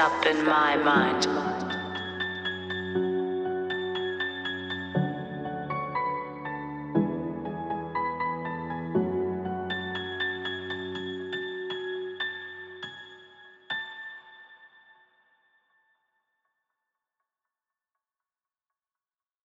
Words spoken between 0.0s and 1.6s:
up in my mind.